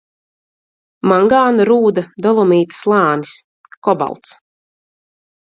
[1.11, 3.35] Mangāna rūda, dolomīta slānis.
[3.89, 4.35] Kobalts.